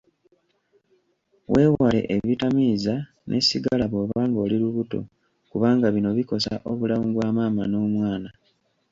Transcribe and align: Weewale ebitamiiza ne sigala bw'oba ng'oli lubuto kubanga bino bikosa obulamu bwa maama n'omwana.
Weewale 1.53 1.99
ebitamiiza 2.15 2.95
ne 3.27 3.37
sigala 3.47 3.85
bw'oba 3.91 4.19
ng'oli 4.29 4.55
lubuto 4.63 4.99
kubanga 5.49 5.87
bino 5.95 6.09
bikosa 6.17 6.53
obulamu 6.71 7.07
bwa 7.15 7.27
maama 7.35 7.63
n'omwana. 7.67 8.29